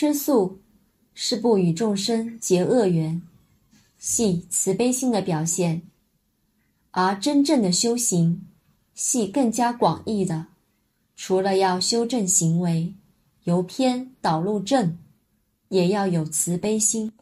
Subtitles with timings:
[0.00, 0.62] 吃素
[1.12, 3.20] 是不与众生结恶缘，
[3.98, 5.82] 系慈悲心的表现；
[6.90, 8.46] 而真正的修行，
[8.94, 10.46] 系更加广义的，
[11.16, 12.94] 除了要修正行为，
[13.44, 14.96] 由偏导入正，
[15.68, 17.12] 也要有慈悲心。